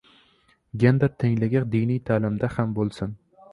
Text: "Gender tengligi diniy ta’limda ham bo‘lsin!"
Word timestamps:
"Gender 0.83 1.11
tengligi 1.25 1.63
diniy 1.77 2.01
ta’limda 2.09 2.53
ham 2.57 2.75
bo‘lsin!" 2.81 3.17